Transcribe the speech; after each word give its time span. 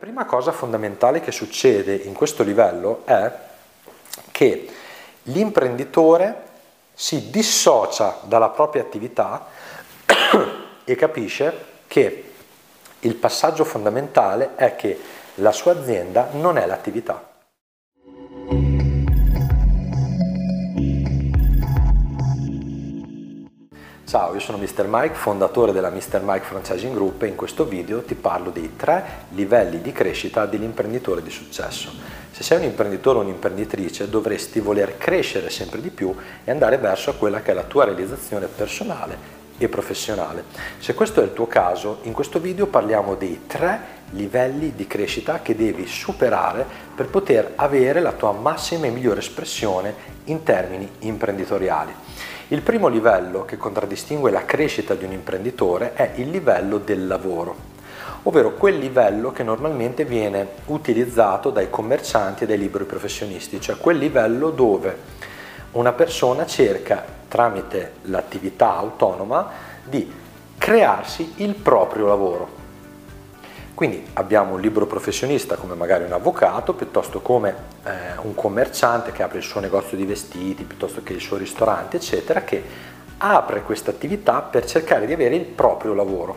prima 0.00 0.24
cosa 0.24 0.50
fondamentale 0.50 1.20
che 1.20 1.30
succede 1.30 1.94
in 1.94 2.14
questo 2.14 2.42
livello 2.42 3.02
è 3.04 3.30
che 4.30 4.68
l'imprenditore 5.24 6.44
si 6.94 7.28
dissocia 7.28 8.20
dalla 8.22 8.48
propria 8.48 8.80
attività 8.80 9.46
e 10.84 10.94
capisce 10.94 11.64
che 11.86 12.32
il 13.00 13.14
passaggio 13.14 13.64
fondamentale 13.64 14.54
è 14.54 14.74
che 14.74 14.98
la 15.34 15.52
sua 15.52 15.72
azienda 15.72 16.30
non 16.32 16.56
è 16.56 16.64
l'attività. 16.64 17.29
Ciao, 24.10 24.34
io 24.34 24.40
sono 24.40 24.58
Mr. 24.58 24.86
Mike, 24.88 25.14
fondatore 25.14 25.70
della 25.70 25.88
Mr. 25.88 26.20
Mike 26.24 26.44
Franchising 26.44 26.92
Group 26.92 27.22
e 27.22 27.28
in 27.28 27.36
questo 27.36 27.64
video 27.64 28.02
ti 28.02 28.16
parlo 28.16 28.50
dei 28.50 28.74
tre 28.74 29.04
livelli 29.28 29.80
di 29.80 29.92
crescita 29.92 30.46
dell'imprenditore 30.46 31.22
di 31.22 31.30
successo. 31.30 31.92
Se 32.32 32.42
sei 32.42 32.58
un 32.58 32.64
imprenditore 32.64 33.18
o 33.18 33.20
un'imprenditrice 33.20 34.10
dovresti 34.10 34.58
voler 34.58 34.98
crescere 34.98 35.48
sempre 35.48 35.80
di 35.80 35.90
più 35.90 36.12
e 36.42 36.50
andare 36.50 36.78
verso 36.78 37.14
quella 37.14 37.40
che 37.40 37.52
è 37.52 37.54
la 37.54 37.62
tua 37.62 37.84
realizzazione 37.84 38.46
personale 38.46 39.16
e 39.58 39.68
professionale. 39.68 40.42
Se 40.80 40.92
questo 40.92 41.20
è 41.20 41.22
il 41.22 41.32
tuo 41.32 41.46
caso, 41.46 41.98
in 42.02 42.12
questo 42.12 42.40
video 42.40 42.66
parliamo 42.66 43.14
dei 43.14 43.42
tre 43.46 43.98
livelli 44.10 44.74
di 44.74 44.88
crescita 44.88 45.40
che 45.40 45.54
devi 45.54 45.86
superare 45.86 46.66
per 46.96 47.06
poter 47.06 47.52
avere 47.54 48.00
la 48.00 48.10
tua 48.10 48.32
massima 48.32 48.86
e 48.86 48.90
migliore 48.90 49.20
espressione 49.20 49.94
in 50.24 50.42
termini 50.42 50.90
imprenditoriali. 50.98 52.09
Il 52.52 52.62
primo 52.62 52.88
livello 52.88 53.44
che 53.44 53.56
contraddistingue 53.56 54.32
la 54.32 54.44
crescita 54.44 54.94
di 54.94 55.04
un 55.04 55.12
imprenditore 55.12 55.92
è 55.94 56.14
il 56.16 56.30
livello 56.30 56.78
del 56.78 57.06
lavoro, 57.06 57.54
ovvero 58.24 58.54
quel 58.54 58.76
livello 58.76 59.30
che 59.30 59.44
normalmente 59.44 60.04
viene 60.04 60.48
utilizzato 60.66 61.50
dai 61.50 61.70
commercianti 61.70 62.42
e 62.42 62.46
dai 62.48 62.58
liberi 62.58 62.86
professionisti, 62.86 63.60
cioè 63.60 63.76
quel 63.76 63.98
livello 63.98 64.50
dove 64.50 64.96
una 65.72 65.92
persona 65.92 66.44
cerca 66.44 67.04
tramite 67.28 67.92
l'attività 68.06 68.74
autonoma 68.74 69.48
di 69.84 70.12
crearsi 70.58 71.34
il 71.36 71.54
proprio 71.54 72.06
lavoro. 72.08 72.59
Quindi 73.80 74.04
abbiamo 74.12 74.56
un 74.56 74.60
libero 74.60 74.84
professionista 74.84 75.56
come 75.56 75.74
magari 75.74 76.04
un 76.04 76.12
avvocato, 76.12 76.74
piuttosto 76.74 77.20
come 77.22 77.54
eh, 77.82 77.90
un 78.20 78.34
commerciante 78.34 79.10
che 79.10 79.22
apre 79.22 79.38
il 79.38 79.42
suo 79.42 79.58
negozio 79.58 79.96
di 79.96 80.04
vestiti, 80.04 80.64
piuttosto 80.64 81.02
che 81.02 81.14
il 81.14 81.20
suo 81.22 81.38
ristorante, 81.38 81.96
eccetera, 81.96 82.42
che 82.42 82.62
apre 83.16 83.62
questa 83.62 83.90
attività 83.90 84.42
per 84.42 84.66
cercare 84.66 85.06
di 85.06 85.14
avere 85.14 85.34
il 85.34 85.46
proprio 85.46 85.94
lavoro. 85.94 86.36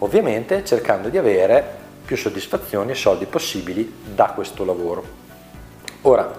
Ovviamente 0.00 0.66
cercando 0.66 1.08
di 1.08 1.16
avere 1.16 1.66
più 2.04 2.14
soddisfazioni 2.14 2.90
e 2.90 2.94
soldi 2.94 3.24
possibili 3.24 3.90
da 4.04 4.32
questo 4.34 4.62
lavoro. 4.62 5.02
Ora, 6.02 6.30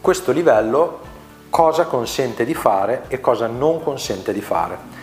questo 0.00 0.32
livello 0.32 1.00
cosa 1.50 1.84
consente 1.84 2.46
di 2.46 2.54
fare 2.54 3.02
e 3.08 3.20
cosa 3.20 3.46
non 3.46 3.82
consente 3.82 4.32
di 4.32 4.40
fare? 4.40 4.95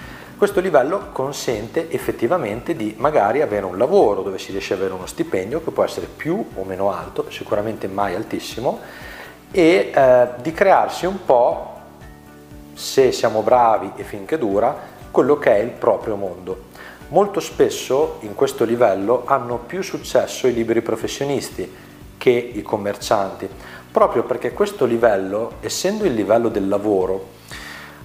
Questo 0.43 0.59
livello 0.59 1.07
consente 1.13 1.89
effettivamente 1.89 2.75
di 2.75 2.95
magari 2.97 3.41
avere 3.41 3.63
un 3.63 3.77
lavoro 3.77 4.23
dove 4.23 4.37
si 4.37 4.51
riesce 4.51 4.73
ad 4.73 4.79
avere 4.79 4.93
uno 4.93 5.05
stipendio 5.05 5.63
che 5.63 5.71
può 5.71 5.85
essere 5.85 6.05
più 6.05 6.45
o 6.55 6.65
meno 6.65 6.91
alto, 6.91 7.27
sicuramente 7.29 7.87
mai 7.87 8.13
altissimo, 8.13 8.81
e 9.51 9.93
eh, 9.95 10.27
di 10.41 10.51
crearsi 10.51 11.05
un 11.05 11.23
po', 11.23 11.75
se 12.73 13.13
siamo 13.13 13.41
bravi 13.41 13.93
e 13.95 14.03
finché 14.03 14.37
dura, 14.37 14.77
quello 15.11 15.37
che 15.37 15.55
è 15.55 15.59
il 15.59 15.69
proprio 15.69 16.17
mondo. 16.17 16.63
Molto 17.07 17.39
spesso 17.39 18.17
in 18.19 18.35
questo 18.35 18.65
livello 18.65 19.23
hanno 19.25 19.59
più 19.59 19.81
successo 19.81 20.47
i 20.47 20.53
liberi 20.53 20.81
professionisti 20.81 21.73
che 22.17 22.31
i 22.31 22.61
commercianti, 22.61 23.47
proprio 23.89 24.23
perché 24.23 24.51
questo 24.51 24.83
livello, 24.83 25.53
essendo 25.61 26.03
il 26.03 26.13
livello 26.13 26.49
del 26.49 26.67
lavoro, 26.67 27.39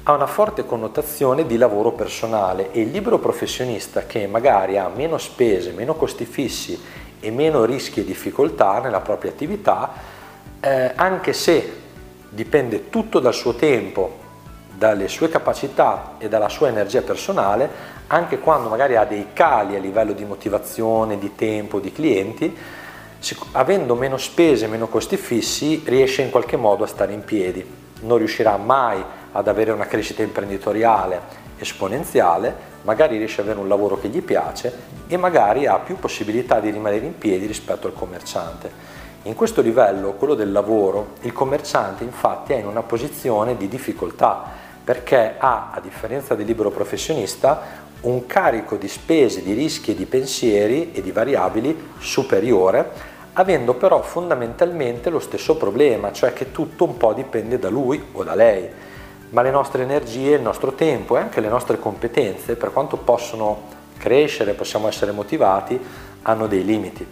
ha 0.09 0.15
una 0.15 0.27
forte 0.27 0.65
connotazione 0.65 1.47
di 1.47 1.59
lavoro 1.59 1.93
personale 1.93 2.73
e 2.73 2.81
il 2.81 2.91
libero 2.91 3.19
professionista 3.19 4.07
che 4.07 4.27
magari 4.27 4.79
ha 4.79 4.89
meno 4.89 5.19
spese, 5.19 5.73
meno 5.73 5.97
costi 5.97 6.25
fissi 6.25 6.81
e 7.21 7.31
meno 7.31 7.67
rischi 7.67 8.01
e 8.01 8.05
difficoltà 8.05 8.81
nella 8.81 9.01
propria 9.01 9.33
attività, 9.33 9.93
eh, 10.61 10.93
anche 10.95 11.35
se 11.35 11.73
dipende 12.31 12.89
tutto 12.89 13.19
dal 13.19 13.35
suo 13.35 13.53
tempo, 13.53 14.17
dalle 14.75 15.09
sue 15.09 15.29
capacità 15.29 16.15
e 16.17 16.31
dalla 16.31 16.49
sua 16.49 16.69
energia 16.69 17.03
personale, 17.03 17.69
anche 18.07 18.39
quando 18.39 18.71
magari 18.71 18.97
ha 18.97 19.05
dei 19.05 19.35
cali 19.35 19.77
a 19.77 19.79
livello 19.79 20.13
di 20.13 20.25
motivazione, 20.25 21.19
di 21.19 21.35
tempo, 21.35 21.81
di 21.81 21.93
clienti, 21.93 22.57
avendo 23.53 23.95
meno 23.95 24.17
spese, 24.17 24.69
meno 24.69 24.89
costi 24.89 25.19
fissi, 25.19 25.83
riesce 25.85 26.23
in 26.23 26.31
qualche 26.31 26.57
modo 26.57 26.85
a 26.85 26.87
stare 26.87 27.13
in 27.13 27.25
piedi. 27.25 27.63
Non 28.01 28.17
riuscirà 28.17 28.57
mai 28.57 29.01
a 29.01 29.18
ad 29.33 29.49
avere 29.49 29.71
una 29.71 29.87
crescita 29.87 30.23
imprenditoriale 30.23 31.47
esponenziale, 31.59 32.77
magari 32.83 33.19
riesce 33.19 33.41
ad 33.41 33.49
avere 33.49 33.61
un 33.61 33.69
lavoro 33.69 33.99
che 33.99 34.09
gli 34.09 34.23
piace 34.23 34.73
e 35.07 35.17
magari 35.17 35.67
ha 35.67 35.79
più 35.79 35.97
possibilità 35.97 36.61
di 36.61 36.71
rimanere 36.71 37.05
in 37.05 37.19
piedi 37.19 37.47
rispetto 37.47 37.87
al 37.87 37.95
commerciante. 37.95 38.97
In 39.23 39.35
questo 39.35 39.61
livello, 39.61 40.13
quello 40.13 40.35
del 40.35 40.53
lavoro, 40.53 41.15
il 41.23 41.33
commerciante 41.33 42.05
infatti 42.05 42.53
è 42.53 42.57
in 42.57 42.67
una 42.67 42.83
posizione 42.83 43.57
di 43.57 43.69
difficoltà 43.69 44.67
perché 44.85 45.35
ha, 45.37 45.71
a 45.75 45.81
differenza 45.81 46.35
del 46.35 46.47
libero 46.47 46.71
professionista, 46.71 47.87
un 48.03 48.27
carico 48.27 48.77
di 48.77 48.89
spese, 48.89 49.43
di 49.43 49.53
rischi 49.53 49.91
e 49.91 49.95
di 49.95 50.07
pensieri 50.07 50.93
e 50.93 51.03
di 51.03 51.11
variabili 51.11 51.91
superiore, 51.99 53.17
avendo 53.35 53.75
però 53.75 54.01
fondamentalmente 54.01 55.11
lo 55.11 55.19
stesso 55.19 55.57
problema, 55.57 56.13
cioè 56.13 56.33
che 56.33 56.53
tutto 56.53 56.85
un 56.85 56.97
po' 56.97 57.13
dipende 57.13 57.59
da 57.59 57.69
lui 57.69 58.03
o 58.13 58.25
da 58.25 58.35
lei 58.35 58.69
ma 59.31 59.43
le 59.43 59.51
nostre 59.51 59.83
energie, 59.83 60.37
il 60.37 60.43
nostro 60.43 60.73
tempo 60.73 61.17
e 61.17 61.21
anche 61.21 61.41
le 61.41 61.49
nostre 61.49 61.79
competenze, 61.79 62.57
per 62.57 62.73
quanto 62.73 62.97
possono 62.97 63.77
crescere, 63.99 64.55
possiamo 64.55 64.89
essere 64.89 65.13
motivati, 65.13 65.79
hanno 66.23 66.47
dei 66.47 66.65
limiti. 66.65 67.07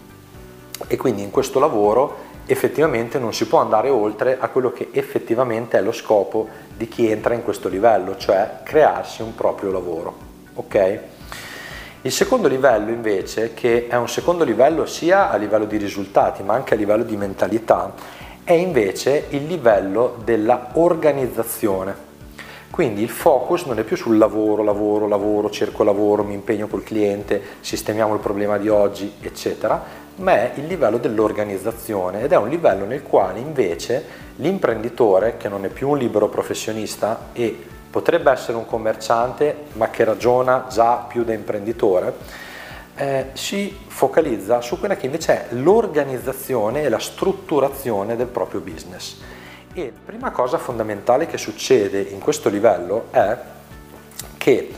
E 0.87 0.97
quindi 0.97 1.22
in 1.22 1.31
questo 1.31 1.59
lavoro 1.59 2.25
effettivamente 2.47 3.19
non 3.19 3.34
si 3.34 3.47
può 3.47 3.59
andare 3.59 3.88
oltre 3.91 4.38
a 4.38 4.49
quello 4.49 4.72
che 4.72 4.91
effettivamente 4.93 5.78
è 5.78 5.82
lo 5.82 5.93
scopo 5.93 6.49
di 6.77 6.88
chi 6.88 7.10
entra 7.10 7.34
in 7.34 7.43
questo 7.43 7.69
livello, 7.69 8.16
cioè 8.16 8.60
crearsi 8.62 9.22
un 9.22 9.34
proprio 9.34 9.72
lavoro. 9.72 10.15
Ok? 10.54 11.00
Il 12.03 12.12
secondo 12.12 12.47
livello 12.47 12.91
invece, 12.91 13.53
che 13.53 13.88
è 13.88 13.97
un 13.97 14.09
secondo 14.09 14.44
livello 14.44 14.87
sia 14.87 15.28
a 15.28 15.37
livello 15.37 15.65
di 15.65 15.77
risultati 15.77 16.44
ma 16.44 16.54
anche 16.54 16.75
a 16.75 16.77
livello 16.77 17.03
di 17.03 17.16
mentalità, 17.16 17.93
è 18.44 18.53
invece 18.53 19.27
il 19.31 19.44
livello 19.47 20.16
della 20.22 20.69
organizzazione. 20.75 22.06
Quindi 22.76 23.00
il 23.00 23.09
focus 23.09 23.64
non 23.64 23.78
è 23.78 23.84
più 23.84 23.97
sul 23.97 24.19
lavoro, 24.19 24.62
lavoro, 24.62 25.09
lavoro, 25.09 25.48
cerco 25.48 25.82
lavoro, 25.82 26.22
mi 26.22 26.34
impegno 26.34 26.66
col 26.66 26.82
cliente, 26.82 27.41
sistemiamo 27.60 28.12
il 28.12 28.20
problema 28.20 28.59
di 28.59 28.69
oggi, 28.69 29.14
eccetera, 29.19 29.82
ma 30.16 30.32
è 30.32 30.53
il 30.56 30.66
livello 30.66 30.98
dell'organizzazione 30.98 32.20
ed 32.20 32.32
è 32.32 32.36
un 32.36 32.50
livello 32.50 32.84
nel 32.84 33.03
quale 33.03 33.38
invece 33.38 34.04
l'imprenditore, 34.36 35.38
che 35.38 35.48
non 35.48 35.65
è 35.65 35.69
più 35.69 35.88
un 35.88 35.97
libero 35.97 36.28
professionista 36.28 37.28
e 37.32 37.59
potrebbe 37.88 38.31
essere 38.31 38.59
un 38.59 38.66
commerciante, 38.66 39.56
ma 39.72 39.88
che 39.88 40.04
ragiona 40.04 40.66
già 40.70 40.97
più 41.09 41.25
da 41.25 41.32
imprenditore, 41.32 42.12
eh, 42.94 43.31
si 43.32 43.75
focalizza 43.86 44.60
su 44.60 44.78
quella 44.78 44.97
che 44.97 45.06
invece 45.06 45.48
è 45.48 45.54
l'organizzazione 45.54 46.82
e 46.82 46.91
la 46.91 46.98
strutturazione 46.98 48.16
del 48.16 48.26
proprio 48.26 48.60
business. 48.60 49.16
E 49.78 49.92
la 49.92 50.00
prima 50.06 50.31
cosa 50.31 50.56
fondamentale 50.56 51.26
che 51.26 51.37
succede 51.37 52.00
in 52.00 52.19
questo 52.19 52.48
livello 52.48 53.09
è 53.10 53.37
che 54.38 54.72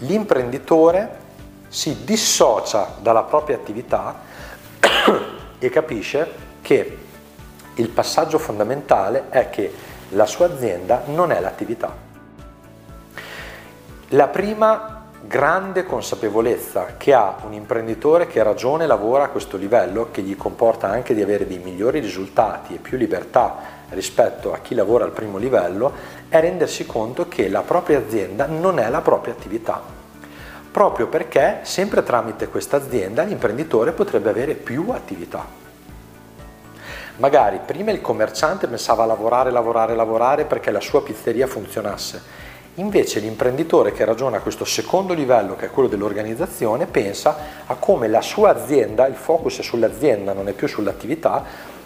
l'imprenditore 0.00 1.16
si 1.68 2.04
dissocia 2.04 2.96
dalla 3.00 3.22
propria 3.22 3.56
attività 3.56 4.20
e 5.58 5.70
capisce 5.70 6.30
che 6.60 6.98
il 7.72 7.88
passaggio 7.88 8.36
fondamentale 8.36 9.30
è 9.30 9.48
che 9.48 9.72
la 10.10 10.26
sua 10.26 10.44
azienda 10.44 11.04
non 11.06 11.32
è 11.32 11.40
l'attività. 11.40 11.96
La 14.08 14.28
prima 14.28 15.06
grande 15.22 15.84
consapevolezza 15.84 16.96
che 16.98 17.14
ha 17.14 17.38
un 17.46 17.54
imprenditore 17.54 18.26
che 18.26 18.42
ragione 18.42 18.86
lavora 18.86 19.24
a 19.24 19.28
questo 19.28 19.56
livello, 19.56 20.10
che 20.10 20.20
gli 20.20 20.36
comporta 20.36 20.86
anche 20.86 21.14
di 21.14 21.22
avere 21.22 21.46
dei 21.46 21.56
migliori 21.56 21.98
risultati 22.00 22.74
e 22.74 22.78
più 22.78 22.98
libertà 22.98 23.73
rispetto 23.90 24.52
a 24.52 24.58
chi 24.58 24.74
lavora 24.74 25.04
al 25.04 25.12
primo 25.12 25.38
livello 25.38 25.92
è 26.28 26.40
rendersi 26.40 26.86
conto 26.86 27.28
che 27.28 27.48
la 27.48 27.62
propria 27.62 27.98
azienda 27.98 28.46
non 28.46 28.78
è 28.78 28.88
la 28.88 29.00
propria 29.00 29.32
attività. 29.32 29.82
Proprio 30.70 31.06
perché 31.06 31.60
sempre 31.62 32.02
tramite 32.02 32.48
questa 32.48 32.76
azienda 32.76 33.22
l'imprenditore 33.22 33.92
potrebbe 33.92 34.30
avere 34.30 34.54
più 34.54 34.90
attività. 34.90 35.46
Magari 37.16 37.60
prima 37.64 37.92
il 37.92 38.00
commerciante 38.00 38.66
pensava 38.66 39.04
a 39.04 39.06
lavorare, 39.06 39.50
lavorare, 39.50 39.94
lavorare 39.94 40.44
perché 40.44 40.70
la 40.70 40.80
sua 40.80 41.02
pizzeria 41.02 41.46
funzionasse 41.46 42.44
Invece 42.78 43.20
l'imprenditore 43.20 43.92
che 43.92 44.04
ragiona 44.04 44.38
a 44.38 44.40
questo 44.40 44.64
secondo 44.64 45.14
livello, 45.14 45.54
che 45.54 45.66
è 45.66 45.70
quello 45.70 45.88
dell'organizzazione, 45.88 46.86
pensa 46.86 47.36
a 47.66 47.76
come 47.76 48.08
la 48.08 48.20
sua 48.20 48.50
azienda, 48.50 49.06
il 49.06 49.14
focus 49.14 49.60
è 49.60 49.62
sull'azienda, 49.62 50.32
non 50.32 50.48
è 50.48 50.52
più 50.54 50.66
sull'attività, 50.66 51.44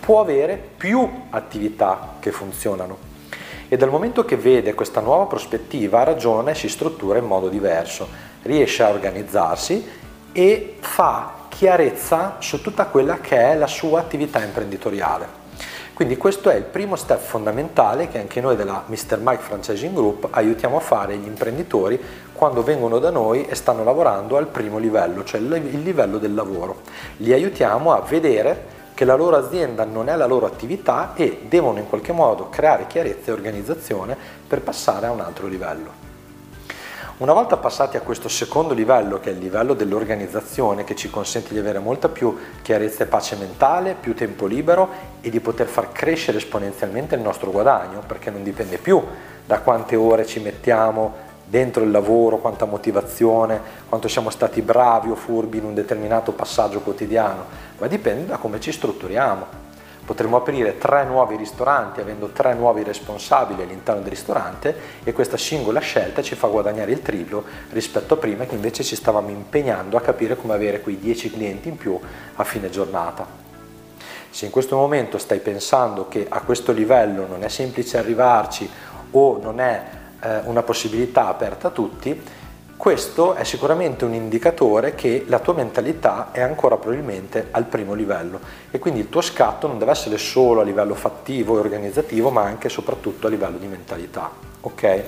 può 0.08 0.20
avere 0.20 0.58
più 0.78 1.06
attività 1.28 2.14
che 2.18 2.32
funzionano. 2.32 2.96
E 3.68 3.76
dal 3.76 3.90
momento 3.90 4.24
che 4.24 4.38
vede 4.38 4.72
questa 4.72 5.02
nuova 5.02 5.26
prospettiva 5.26 6.02
ragiona 6.02 6.52
e 6.52 6.54
si 6.54 6.70
struttura 6.70 7.18
in 7.18 7.26
modo 7.26 7.50
diverso, 7.50 8.08
riesce 8.44 8.82
a 8.82 8.88
organizzarsi 8.88 9.86
e 10.32 10.76
fa 10.80 11.44
chiarezza 11.50 12.36
su 12.38 12.62
tutta 12.62 12.86
quella 12.86 13.18
che 13.18 13.36
è 13.36 13.54
la 13.54 13.66
sua 13.66 14.00
attività 14.00 14.42
imprenditoriale. 14.42 15.26
Quindi 15.92 16.16
questo 16.16 16.48
è 16.48 16.54
il 16.54 16.62
primo 16.62 16.96
step 16.96 17.20
fondamentale 17.20 18.08
che 18.08 18.18
anche 18.18 18.40
noi 18.40 18.56
della 18.56 18.84
Mr. 18.86 19.18
Mike 19.20 19.42
Franchising 19.42 19.92
Group 19.92 20.28
aiutiamo 20.30 20.78
a 20.78 20.80
fare 20.80 21.18
gli 21.18 21.26
imprenditori 21.26 22.00
quando 22.32 22.62
vengono 22.62 22.98
da 22.98 23.10
noi 23.10 23.44
e 23.44 23.54
stanno 23.54 23.84
lavorando 23.84 24.38
al 24.38 24.46
primo 24.46 24.78
livello, 24.78 25.22
cioè 25.22 25.38
il 25.38 25.82
livello 25.82 26.16
del 26.16 26.32
lavoro. 26.32 26.80
Li 27.18 27.34
aiutiamo 27.34 27.92
a 27.92 28.00
vedere 28.00 28.76
che 28.98 29.04
la 29.04 29.14
loro 29.14 29.36
azienda 29.36 29.84
non 29.84 30.08
è 30.08 30.16
la 30.16 30.26
loro 30.26 30.44
attività 30.44 31.12
e 31.14 31.42
devono 31.48 31.78
in 31.78 31.88
qualche 31.88 32.10
modo 32.10 32.48
creare 32.48 32.88
chiarezza 32.88 33.30
e 33.30 33.32
organizzazione 33.32 34.16
per 34.48 34.60
passare 34.60 35.06
a 35.06 35.12
un 35.12 35.20
altro 35.20 35.46
livello. 35.46 35.92
Una 37.18 37.32
volta 37.32 37.56
passati 37.56 37.96
a 37.96 38.00
questo 38.00 38.28
secondo 38.28 38.74
livello, 38.74 39.20
che 39.20 39.30
è 39.30 39.34
il 39.34 39.38
livello 39.38 39.74
dell'organizzazione, 39.74 40.82
che 40.82 40.96
ci 40.96 41.10
consente 41.10 41.52
di 41.52 41.60
avere 41.60 41.78
molta 41.78 42.08
più 42.08 42.36
chiarezza 42.60 43.04
e 43.04 43.06
pace 43.06 43.36
mentale, 43.36 43.94
più 43.94 44.16
tempo 44.16 44.46
libero 44.46 44.88
e 45.20 45.30
di 45.30 45.38
poter 45.38 45.68
far 45.68 45.92
crescere 45.92 46.38
esponenzialmente 46.38 47.14
il 47.14 47.20
nostro 47.20 47.52
guadagno, 47.52 48.02
perché 48.04 48.30
non 48.30 48.42
dipende 48.42 48.78
più 48.78 49.00
da 49.46 49.60
quante 49.60 49.94
ore 49.94 50.26
ci 50.26 50.40
mettiamo 50.40 51.27
dentro 51.48 51.82
il 51.82 51.90
lavoro, 51.90 52.38
quanta 52.38 52.66
motivazione, 52.66 53.60
quanto 53.88 54.06
siamo 54.08 54.30
stati 54.30 54.60
bravi 54.60 55.10
o 55.10 55.14
furbi 55.14 55.58
in 55.58 55.64
un 55.64 55.74
determinato 55.74 56.32
passaggio 56.32 56.80
quotidiano, 56.80 57.44
ma 57.78 57.86
dipende 57.86 58.26
da 58.26 58.36
come 58.36 58.60
ci 58.60 58.70
strutturiamo. 58.70 59.66
Potremmo 60.04 60.38
aprire 60.38 60.78
tre 60.78 61.04
nuovi 61.04 61.36
ristoranti 61.36 62.00
avendo 62.00 62.28
tre 62.28 62.54
nuovi 62.54 62.82
responsabili 62.82 63.62
all'interno 63.62 64.00
del 64.00 64.10
ristorante 64.10 64.74
e 65.04 65.12
questa 65.12 65.36
singola 65.36 65.80
scelta 65.80 66.22
ci 66.22 66.34
fa 66.34 66.48
guadagnare 66.48 66.92
il 66.92 67.02
triplo 67.02 67.44
rispetto 67.72 68.14
a 68.14 68.16
prima 68.16 68.46
che 68.46 68.54
invece 68.54 68.82
ci 68.84 68.96
stavamo 68.96 69.28
impegnando 69.28 69.98
a 69.98 70.00
capire 70.00 70.36
come 70.36 70.54
avere 70.54 70.80
quei 70.80 70.98
10 70.98 71.30
clienti 71.30 71.68
in 71.68 71.76
più 71.76 71.98
a 72.36 72.44
fine 72.44 72.70
giornata. 72.70 73.26
Se 74.30 74.46
in 74.46 74.50
questo 74.50 74.76
momento 74.76 75.18
stai 75.18 75.40
pensando 75.40 76.08
che 76.08 76.26
a 76.28 76.40
questo 76.40 76.72
livello 76.72 77.26
non 77.26 77.42
è 77.42 77.48
semplice 77.48 77.98
arrivarci 77.98 78.68
o 79.10 79.38
non 79.42 79.60
è 79.60 79.97
eh, 80.20 80.40
una 80.44 80.62
possibilità 80.62 81.28
aperta 81.28 81.68
a 81.68 81.70
tutti, 81.70 82.22
questo 82.78 83.34
è 83.34 83.42
sicuramente 83.42 84.04
un 84.04 84.14
indicatore 84.14 84.94
che 84.94 85.24
la 85.26 85.40
tua 85.40 85.52
mentalità 85.52 86.28
è 86.30 86.40
ancora 86.40 86.76
probabilmente 86.76 87.48
al 87.50 87.64
primo 87.64 87.92
livello 87.92 88.38
e 88.70 88.78
quindi 88.78 89.00
il 89.00 89.08
tuo 89.08 89.20
scatto 89.20 89.66
non 89.66 89.78
deve 89.78 89.90
essere 89.90 90.16
solo 90.16 90.60
a 90.60 90.62
livello 90.62 90.94
fattivo 90.94 91.56
e 91.56 91.58
organizzativo 91.58 92.30
ma 92.30 92.42
anche 92.42 92.68
e 92.68 92.70
soprattutto 92.70 93.26
a 93.26 93.30
livello 93.30 93.58
di 93.58 93.66
mentalità. 93.66 94.30
Ok? 94.60 95.02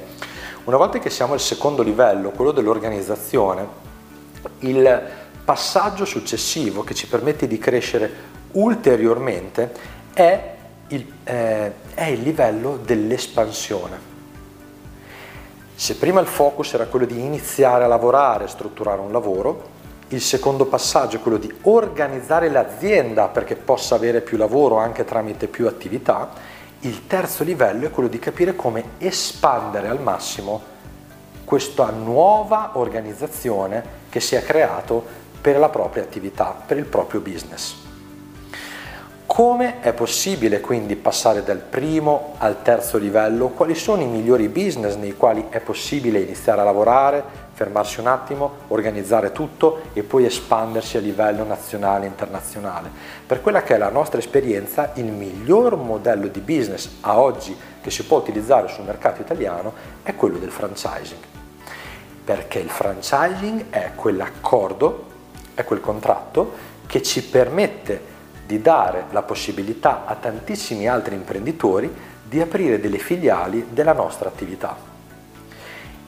Una 0.65 0.77
volta 0.77 0.99
che 0.99 1.11
siamo 1.11 1.33
al 1.33 1.41
secondo 1.41 1.83
livello, 1.83 2.31
quello 2.31 2.51
dell'organizzazione, 2.51 3.67
il 4.59 5.03
passaggio 5.45 6.05
successivo 6.05 6.83
che 6.83 6.95
ci 6.95 7.07
permette 7.07 7.47
di 7.47 7.59
crescere 7.59 8.13
ulteriormente 8.53 9.73
è 10.13 10.55
il, 10.89 11.07
eh, 11.23 11.73
è 11.95 12.05
il 12.07 12.23
livello 12.23 12.81
dell'espansione. 12.85 14.10
Se 15.81 15.95
prima 15.95 16.21
il 16.21 16.27
focus 16.27 16.75
era 16.75 16.85
quello 16.85 17.07
di 17.07 17.25
iniziare 17.25 17.85
a 17.85 17.87
lavorare, 17.87 18.49
strutturare 18.49 19.01
un 19.01 19.13
lavoro, 19.13 19.69
il 20.09 20.21
secondo 20.21 20.67
passaggio 20.67 21.17
è 21.17 21.21
quello 21.21 21.39
di 21.39 21.51
organizzare 21.63 22.51
l'azienda 22.51 23.29
perché 23.29 23.57
possa 23.57 23.95
avere 23.95 24.21
più 24.21 24.37
lavoro 24.37 24.77
anche 24.77 25.07
tramite 25.07 25.47
più 25.47 25.67
attività, 25.67 26.33
il 26.81 27.07
terzo 27.07 27.45
livello 27.45 27.87
è 27.87 27.91
quello 27.91 28.11
di 28.11 28.19
capire 28.19 28.55
come 28.55 28.91
espandere 28.99 29.89
al 29.89 30.03
massimo 30.03 30.61
questa 31.47 31.89
nuova 31.89 32.73
organizzazione 32.75 33.83
che 34.11 34.21
si 34.21 34.35
è 34.35 34.45
creato 34.45 35.03
per 35.41 35.59
la 35.59 35.71
propria 35.71 36.03
attività, 36.03 36.63
per 36.67 36.77
il 36.77 36.85
proprio 36.85 37.21
business. 37.21 37.89
Come 39.33 39.79
è 39.79 39.93
possibile 39.93 40.61
quindi 40.61 40.97
passare 40.97 41.45
dal 41.45 41.61
primo 41.61 42.35
al 42.39 42.63
terzo 42.63 42.99
livello? 42.99 43.51
Quali 43.51 43.77
sono 43.77 44.03
i 44.03 44.07
migliori 44.07 44.49
business 44.49 44.97
nei 44.97 45.17
quali 45.17 45.47
è 45.51 45.61
possibile 45.61 46.19
iniziare 46.19 46.61
a 46.61 46.65
lavorare, 46.65 47.23
fermarsi 47.53 48.01
un 48.01 48.09
attimo, 48.09 48.51
organizzare 48.67 49.31
tutto 49.31 49.83
e 49.93 50.03
poi 50.03 50.25
espandersi 50.25 50.97
a 50.97 51.01
livello 51.01 51.45
nazionale 51.45 52.07
e 52.07 52.09
internazionale? 52.09 52.91
Per 53.25 53.41
quella 53.41 53.63
che 53.63 53.77
è 53.77 53.79
la 53.79 53.89
nostra 53.89 54.19
esperienza, 54.19 54.91
il 54.95 55.13
miglior 55.13 55.77
modello 55.77 56.27
di 56.27 56.41
business 56.41 56.97
a 57.03 57.21
oggi 57.21 57.57
che 57.81 57.91
si 57.93 58.05
può 58.07 58.19
utilizzare 58.19 58.67
sul 58.67 58.85
mercato 58.85 59.21
italiano 59.23 59.73
è 60.03 60.17
quello 60.17 60.39
del 60.39 60.51
franchising. 60.51 61.23
Perché 62.25 62.59
il 62.59 62.69
franchising 62.69 63.67
è 63.71 63.93
quell'accordo, 63.95 65.05
è 65.55 65.63
quel 65.63 65.81
contratto 65.81 66.53
che 66.89 67.01
ci 67.01 67.23
permette 67.23 68.10
di 68.51 68.61
dare 68.61 69.05
la 69.13 69.23
possibilità 69.23 70.07
a 70.07 70.17
tantissimi 70.17 70.89
altri 70.89 71.15
imprenditori 71.15 71.89
di 72.25 72.41
aprire 72.41 72.81
delle 72.81 72.99
filiali 72.99 73.69
della 73.71 73.93
nostra 73.93 74.29
attività. 74.29 74.77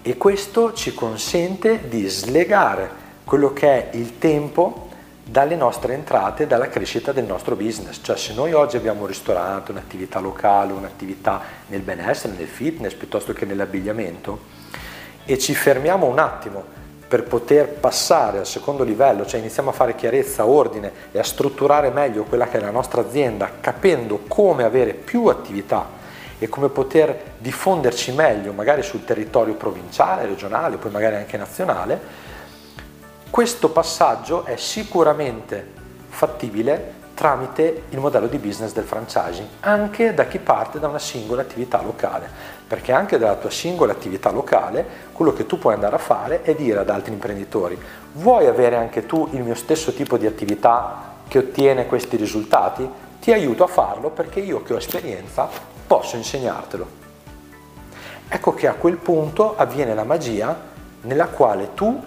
E 0.03 0.17
questo 0.17 0.73
ci 0.73 0.93
consente 0.93 1.89
di 1.89 2.09
slegare 2.09 2.91
quello 3.23 3.53
che 3.53 3.91
è 3.93 3.97
il 3.97 4.19
tempo 4.19 4.89
dalle 5.23 5.55
nostre 5.55 5.95
entrate, 5.95 6.49
dalla 6.49 6.69
crescita 6.69 7.13
del 7.13 7.27
nostro 7.27 7.55
business. 7.55 8.01
Cioè 8.03 8.17
se 8.17 8.35
noi 8.35 8.53
oggi 8.53 8.77
abbiamo 8.77 9.03
un 9.03 9.07
ristorante, 9.07 9.71
un'attività 9.71 10.19
locale, 10.19 10.73
un'attività 10.73 11.41
nel 11.69 11.83
benessere, 11.83 12.35
nel 12.37 12.49
fitness 12.49 12.95
piuttosto 12.95 13.33
che 13.33 13.45
nell'abbigliamento 13.45 14.41
e 15.25 15.39
ci 15.39 15.55
fermiamo 15.55 16.07
un 16.07 16.19
attimo 16.19 16.65
per 17.13 17.25
poter 17.25 17.69
passare 17.69 18.39
al 18.39 18.47
secondo 18.47 18.85
livello, 18.85 19.27
cioè 19.27 19.39
iniziamo 19.39 19.69
a 19.69 19.75
fare 19.75 19.95
chiarezza, 19.95 20.47
ordine 20.47 20.91
e 21.13 21.19
a 21.19 21.23
strutturare 21.23 21.91
meglio 21.91 22.25
quella 22.25 22.49
che 22.49 22.57
è 22.57 22.61
la 22.63 22.71
nostra 22.71 23.03
azienda, 23.03 23.51
capendo 23.61 24.21
come 24.27 24.65
avere 24.65 24.95
più 24.95 25.27
attività 25.27 25.87
e 26.39 26.49
come 26.49 26.71
poter 26.71 27.35
diffonderci 27.37 28.13
meglio, 28.13 28.55
magari 28.55 28.83
sul 28.83 29.05
territorio 29.05 29.53
provinciale, 29.57 30.25
regionale, 30.25 30.79
poi 30.79 30.91
magari 30.91 31.17
anche 31.17 31.37
nazionale, 31.37 32.01
questo 33.29 33.69
passaggio 33.69 34.47
è 34.47 34.57
sicuramente 34.57 35.69
fattibile 36.09 36.95
tramite 37.23 37.85
il 37.91 38.01
modello 38.01 38.27
di 38.27 38.39
business 38.39 38.73
del 38.73 38.83
franchising, 38.83 39.47
anche 39.61 40.13
da 40.13 40.25
chi 40.25 40.41
parte 40.41 40.81
da 40.81 40.89
una 40.89 40.99
singola 40.99 41.43
attività 41.43 41.81
locale, 41.81 42.29
perché 42.67 42.91
anche 42.91 43.17
dalla 43.17 43.37
tua 43.37 43.49
singola 43.49 43.93
attività 43.93 44.33
locale 44.33 44.85
quello 45.13 45.33
che 45.33 45.47
tu 45.47 45.57
puoi 45.57 45.75
andare 45.75 45.95
a 45.95 46.01
fare 46.01 46.43
è 46.43 46.53
dire 46.57 46.81
ad 46.81 46.91
altri 46.91 47.13
imprenditori, 47.13 47.81
vuoi 48.15 48.49
avere 48.49 48.75
anche 48.75 49.07
tu 49.07 49.29
il 49.35 49.43
mio 49.45 49.55
stesso 49.55 49.95
tipo 49.95 50.19
di 50.19 50.27
attività 50.27 51.15
che 51.29 51.39
ottiene 51.39 51.87
questi 51.87 52.17
risultati? 52.17 52.91
Ti 53.21 53.33
aiuto 53.33 53.63
a 53.63 53.69
farlo 53.69 54.11
perché 54.11 54.41
io 54.41 54.65
che 54.65 54.75
ho 54.75 54.79
esperienza 54.79 55.49
posso 55.87 56.17
insegnartelo. 56.17 56.87
Ecco 58.27 58.53
che 58.53 58.67
a 58.67 58.75
quel 58.75 58.97
punto 58.97 59.55
avviene 59.57 59.95
la 59.95 60.03
magia 60.03 60.59
nella 61.03 61.29
quale 61.29 61.73
tu 61.75 62.03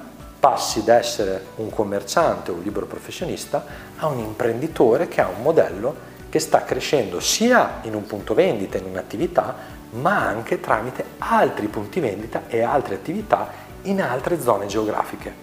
passi 0.46 0.84
da 0.84 1.00
essere 1.00 1.44
un 1.56 1.72
commerciante 1.72 2.52
o 2.52 2.54
un 2.54 2.62
libero 2.62 2.86
professionista 2.86 3.66
a 3.98 4.06
un 4.06 4.20
imprenditore 4.20 5.08
che 5.08 5.20
ha 5.20 5.28
un 5.28 5.42
modello 5.42 5.96
che 6.30 6.38
sta 6.38 6.64
crescendo 6.64 7.20
sia 7.20 7.80
in 7.82 7.96
un 7.96 8.06
punto 8.06 8.36
vendita, 8.36 8.78
in 8.78 8.86
un'attività, 8.86 9.56
ma 9.94 10.20
anche 10.20 10.60
tramite 10.60 11.04
altri 11.18 11.66
punti 11.66 12.00
vendita 12.00 12.44
e 12.46 12.62
altre 12.62 12.94
attività 12.94 13.50
in 13.84 14.04
altre 14.04 14.40
zone 14.40 14.68
geografiche. 14.68 15.34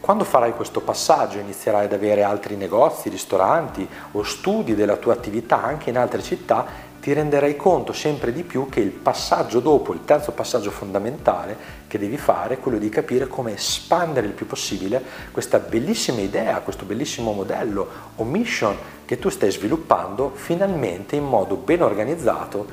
Quando 0.00 0.24
farai 0.24 0.52
questo 0.52 0.82
passaggio 0.82 1.38
inizierai 1.38 1.86
ad 1.86 1.94
avere 1.94 2.24
altri 2.24 2.56
negozi, 2.56 3.08
ristoranti 3.08 3.88
o 4.12 4.22
studi 4.22 4.74
della 4.74 4.96
tua 4.96 5.14
attività 5.14 5.62
anche 5.62 5.88
in 5.88 5.96
altre 5.96 6.20
città 6.20 6.66
ti 7.04 7.12
renderai 7.12 7.54
conto 7.54 7.92
sempre 7.92 8.32
di 8.32 8.44
più 8.44 8.70
che 8.70 8.80
il 8.80 8.88
passaggio 8.88 9.60
dopo, 9.60 9.92
il 9.92 10.06
terzo 10.06 10.32
passaggio 10.32 10.70
fondamentale 10.70 11.54
che 11.86 11.98
devi 11.98 12.16
fare 12.16 12.54
è 12.54 12.58
quello 12.58 12.78
di 12.78 12.88
capire 12.88 13.28
come 13.28 13.52
espandere 13.52 14.26
il 14.26 14.32
più 14.32 14.46
possibile 14.46 15.02
questa 15.30 15.58
bellissima 15.58 16.22
idea, 16.22 16.60
questo 16.60 16.86
bellissimo 16.86 17.32
modello 17.32 17.86
o 18.16 18.24
mission 18.24 18.74
che 19.04 19.18
tu 19.18 19.28
stai 19.28 19.50
sviluppando 19.50 20.32
finalmente 20.34 21.14
in 21.14 21.24
modo 21.24 21.56
ben 21.56 21.82
organizzato 21.82 22.66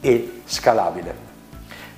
e 0.00 0.42
scalabile. 0.44 1.14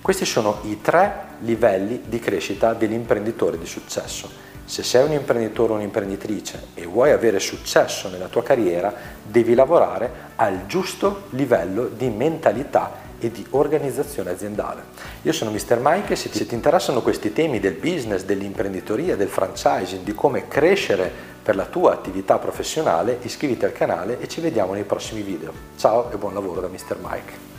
Questi 0.01 0.25
sono 0.25 0.61
i 0.67 0.81
tre 0.81 1.39
livelli 1.41 2.03
di 2.05 2.21
crescita 2.21 2.73
dell'imprenditore 2.73 3.59
di 3.59 3.67
successo. 3.67 4.50
Se 4.71 4.85
sei 4.85 5.05
un 5.05 5.11
imprenditore 5.11 5.73
o 5.73 5.75
un'imprenditrice 5.75 6.69
e 6.75 6.87
vuoi 6.87 7.11
avere 7.11 7.41
successo 7.41 8.09
nella 8.09 8.29
tua 8.29 8.45
carriera, 8.45 8.95
devi 9.21 9.55
lavorare 9.55 10.29
al 10.37 10.67
giusto 10.67 11.23
livello 11.31 11.89
di 11.89 12.09
mentalità 12.09 13.09
e 13.19 13.33
di 13.33 13.45
organizzazione 13.51 14.31
aziendale. 14.31 14.85
Io 15.23 15.33
sono 15.33 15.51
Mr. 15.51 15.81
Mike 15.83 16.13
e 16.13 16.17
se 16.17 16.29
ti 16.47 16.55
interessano 16.55 17.03
questi 17.03 17.33
temi 17.33 17.59
del 17.59 17.73
business, 17.73 18.23
dell'imprenditoria, 18.23 19.17
del 19.17 19.27
franchising, 19.27 20.05
di 20.05 20.15
come 20.15 20.47
crescere 20.47 21.11
per 21.43 21.57
la 21.57 21.67
tua 21.67 21.93
attività 21.93 22.39
professionale, 22.39 23.19
iscriviti 23.23 23.65
al 23.65 23.73
canale 23.73 24.21
e 24.21 24.29
ci 24.29 24.41
vediamo 24.41 24.73
nei 24.75 24.85
prossimi 24.85 25.23
video. 25.23 25.53
Ciao 25.79 26.13
e 26.13 26.17
buon 26.17 26.33
lavoro 26.33 26.61
da 26.61 26.69
Mr. 26.69 26.97
Mike. 27.03 27.59